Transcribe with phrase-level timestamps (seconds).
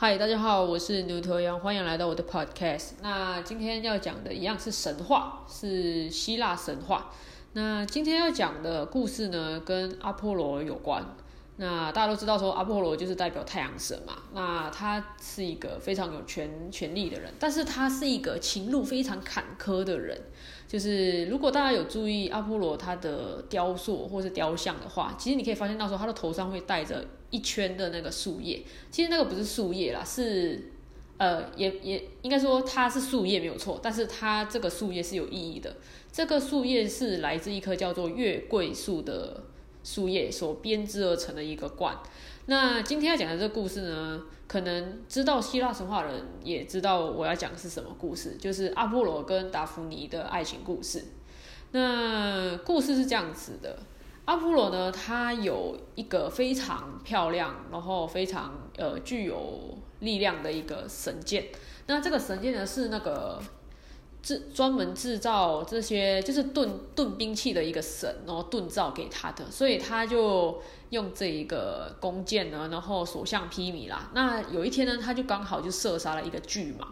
[0.00, 2.90] 嗨，大家好，我是牛头羊，欢迎来到我的 podcast。
[3.02, 7.10] 那今天要讲的一样是神话，是希腊神话。
[7.54, 11.04] 那今天要讲的故事呢，跟阿波罗有关。
[11.60, 14.22] 那大家都知道说，阿波罗就是代表太阳神嘛。
[14.32, 20.16] 那他是一个非常有权权力的人，但是他是一个情路非常坎坷的人。
[20.68, 28.62] 就是如果大家有注意阿波罗他的雕塑或是雕像的话，其实你可以发现到说，他的头上会戴着一圈的那个树叶。
[28.92, 30.70] 其实那个不是树叶啦，是
[31.16, 35.74] 呃，也也应该说它是树叶没有错，但是它这个树叶是有意义的。
[36.12, 39.42] 这个树叶是来自一棵叫做月桂树的。
[39.82, 41.96] 树叶所编织而成的一个冠。
[42.46, 51.04] 那今天要讲的这个故事呢，可能知道希腊神话人也知道我要讲的是什么故事，就是阿波罗跟达芙妮的爱情故事。
[51.72, 53.78] 那故事是这样子的：
[54.24, 61.48] 阿波罗呢，他有一个非常漂亮，然后非常呃具有力量的一个神剑。
[61.86, 63.40] 那这个神剑呢，是那个。
[64.22, 74.10] 制专门制造这些就是炖炖兵器的一个神，然后锻造给他的，所以他就用这一个弓箭呢，然后所向披靡啦。
[74.14, 76.84] 那有一天呢，他就刚好就射杀了一个巨蟒，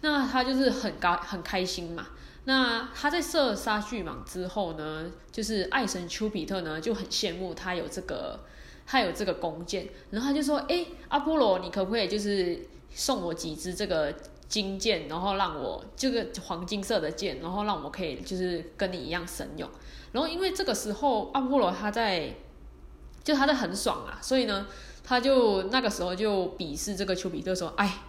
[0.00, 2.08] 那他就是很高很开心嘛。
[2.44, 8.40] 那他在射杀巨蟒之后呢，就是爱神丘比特呢就很羡慕他有这个
[8.84, 14.12] 他有这个弓箭，然后他就说：“哎，阿波罗，你可不可以就是送我几支这个？”
[14.48, 19.68] 金剑，然后让我这个黄金色的剑，然后让我可以就是跟你一样神勇。
[20.12, 22.32] 然后因为这个时候阿波罗他在，
[23.24, 24.66] 就他在很爽啊，所以呢，
[25.02, 28.02] 他就那个时候就鄙视这个丘比特说：“哎，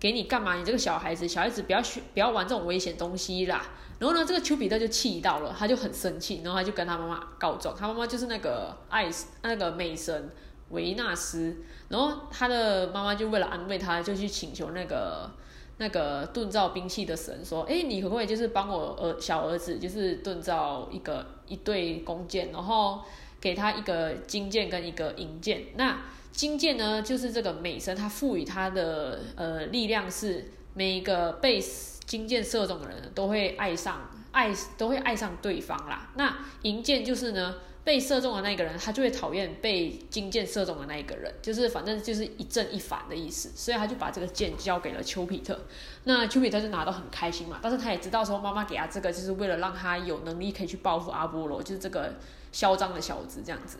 [0.00, 0.56] 给你干嘛？
[0.56, 3.64] 你这个小孩子，小孩子不要学，不要玩这种危险东西啦。”
[4.00, 7.76] 然后呢，这个丘比特就气到了，他就很生气，然后他就跟他妈妈告状。
[7.76, 9.08] 他妈妈就是那个爱
[9.42, 10.28] 那个美神
[10.70, 11.56] 维纳斯，
[11.88, 15.30] 然后他的妈妈就为了安慰他，就去请求那个。
[15.78, 23.00] 那个锻造兵器的神说：“哎，你可不可以就是帮我儿小儿子，就是锻造一个一对弓箭，然后
[23.40, 25.62] 给他一个金箭跟一个银箭。
[25.76, 25.98] 那
[26.30, 31.60] 金箭呢，就是这个美神他赋予他的呃力量，是每一个被
[32.06, 36.10] 金箭射中的人都会爱上爱都会爱上对方啦。
[36.16, 45.60] 那银箭就是呢。”被射中的那一个人，他就会讨厌被金箭射中的那一个人，就是反正就是一正一反的意思，所以他就把这个箭交给了丘比特。
[46.04, 52.14] 那丘比特就拿到很开心嘛，但是他也知道说妈妈给他这个就是为了让他有能力可以去报复阿波罗，就是这个
[52.52, 53.76] 嚣张的小子这样子。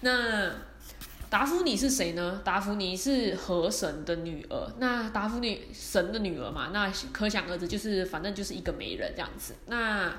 [0.00, 0.50] 那
[1.30, 2.40] 达芙妮是谁呢？
[2.44, 9.54] 达芙妮是河神的女儿，那达芙妮神的女儿嘛，那可想而知就是反正就是一个美人这样子。
[9.66, 10.12] 那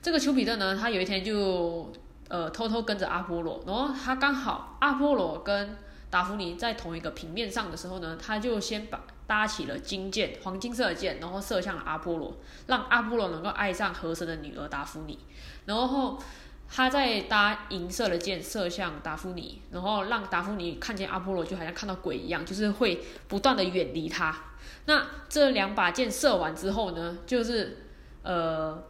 [0.00, 1.92] 这个丘比特呢，他有一天就。
[2.32, 5.76] 呃，偷偷跟着阿波罗，然后他刚好阿波罗跟
[6.08, 12.34] 达芙妮在同一个平面上的时候呢，他就先把搭起了金箭，黄金色的箭，然后射向了阿波罗，
[12.68, 15.18] 让阿波罗能够爱上河神的女儿达芙妮。
[15.66, 16.18] 然后
[16.66, 24.34] 他再搭银色的箭射向达芙妮，然后让达芙妮看见阿波罗就好像看到鬼一样，就是会不断的远离他。
[24.86, 27.88] 那这两把箭射完之后呢，就是
[28.22, 28.82] 呃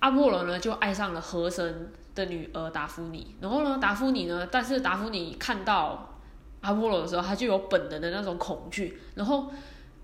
[0.00, 1.92] 阿波罗呢就爱上了河神。
[2.20, 6.18] 的女儿达芙妮，然后呢，达芙妮呢，但是达芙妮看到
[6.60, 8.98] 阿波罗的时候，他就有本能的那种恐惧。
[9.14, 9.50] 然后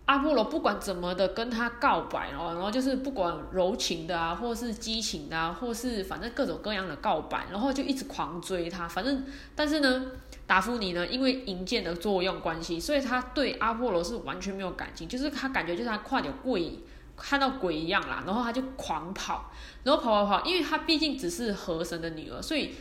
[0.06, 8.88] 阿波罗不管怎么的跟他告白哦，然后就是不管柔情的啊，或是激情的啊，或是反正各种各样的告白，然后就一直狂追他。
[8.88, 10.06] 反正但是呢，
[10.46, 16.78] 达芙妮呢，因为银箭的作用关系，所以他对阿波罗是完全没有感情，就是他感觉就是他快点跪。
[17.16, 19.50] 看到鬼一样啦，然后他就狂跑，
[19.84, 22.74] 然后跑跑跑，因为他毕竟只是河神的女儿，所以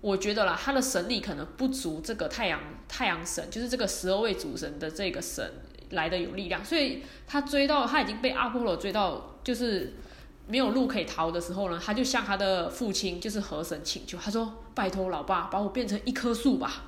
[0.00, 5.52] 我觉得啦，他的神力可能不足这个太阳太阳神，就是这个十二位主神的这个神
[5.90, 9.94] 来的有力量，所以他追到他已经被阿波罗追到，就是
[10.48, 16.84] 没有路可以逃的时候呢，他就向他的父亲就是河神请求，他说：“拜托老爸，把我变成一棵树吧。”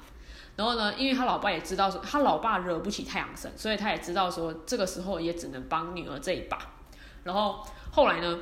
[0.57, 6.74] 然后呢，因为他老爸也知道说他老爸惹不起太阳神，所以他也知道说这个时候也只能帮女儿这一把。
[7.25, 8.39] 然后后来呢，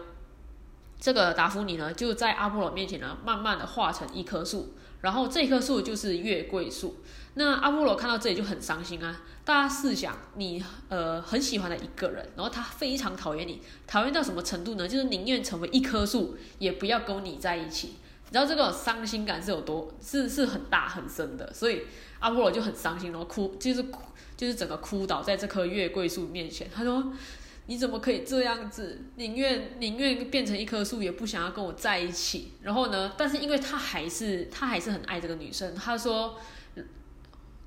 [1.01, 6.97] 这个达芙妮呢就在阿波罗面前呢，慢慢的化成一棵树，然后这棵树就是月桂树。
[7.35, 9.23] 那阿波罗看到这里就很伤心啊。
[9.45, 14.87] 大家试想，你呃很喜欢的一个人，然后他非常讨厌你，讨厌到什么程度呢？
[14.87, 17.95] 就是宁愿成为一棵树，也不要跟你在一起。
[18.27, 21.83] 你知道这个伤心感是有多是是很大很深的，所以
[22.21, 24.03] 阿波罗就很伤心，然后哭，就是哭，
[24.37, 26.69] 就是整个哭倒在这棵月桂树面前。
[26.75, 27.13] 他说。
[27.73, 29.01] 你怎么可以这样子？
[29.17, 32.53] 宁愿宁愿变成一棵树，也不想要跟我在一起。
[32.61, 33.15] 然后呢？
[33.17, 35.75] 但是因为他还是他还是很爱这个女生。
[35.75, 36.39] 他说：“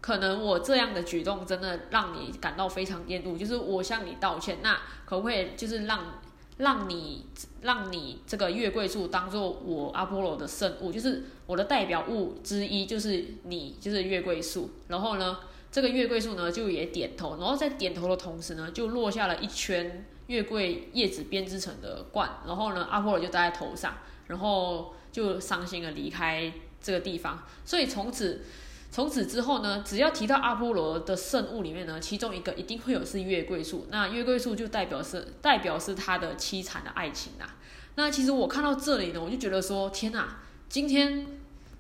[0.02, 6.22] 可能我这样的举动真的让你感到非常厌恶，就是我向你道歉，那可不可以就是让
[6.58, 7.26] 让你
[7.64, 15.40] 让你这个月桂树当做我阿波罗的圣物，就是我的代表物之一，就是你就是月桂树，然后呢，
[15.72, 23.98] 这个月桂树呢就也点头，然后在点头的同时呢，就落下了一圈月桂叶子编织成的冠，然后呢，阿波罗就戴在头上，
[24.28, 26.52] 然后就伤心的离开
[26.82, 28.44] 这个地方，所以从此。
[28.92, 33.88] 从此之后呢，只要提到阿波罗的圣物里面呢，其中一个一定会有是月桂树。
[33.90, 37.58] 那月桂树就代表是代表是他的凄惨的爱情啊。
[37.96, 40.38] 那其实我看到这里呢，我就觉得说，天哪，
[40.70, 41.28] 今天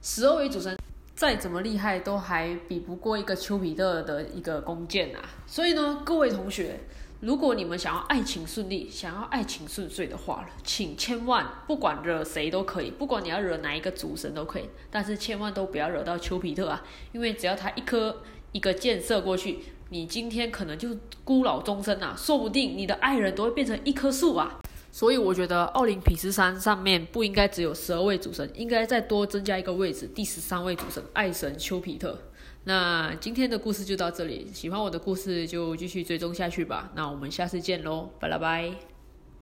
[0.02, 0.78] 十二位主神
[1.16, 5.22] 再怎么厉害，都还比不过一个丘比特的一个弓箭啊。
[5.48, 6.80] 所以呢，各位同学。
[7.22, 16.84] 如果你们想要爱情顺利，想要爱情顺遂的话了，请千万不管惹谁都可以，不管你要惹哪一个主神都可以，但是千万都不要惹到丘比特啊！
[17.14, 18.22] 因为只要他一颗
[18.52, 19.60] 一个箭射过去，
[19.90, 20.90] 你今天可能就
[21.24, 24.60] 孤老终生啊，说不定你的爱人都会变成一棵树啊！
[24.96, 32.18] 所以我觉得奥林匹斯山上面不应该只有十二位主神，应该再多增加一个位置，第十三位主神爱神丘比特。
[32.64, 36.94] 那今天的故事就到这里，喜欢我的故事就继续追踪下去吧。
[36.96, 38.95] 那我们下次见喽，拜了拜。